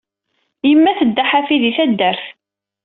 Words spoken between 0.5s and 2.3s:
Yemma tedda ḥafi di taddart.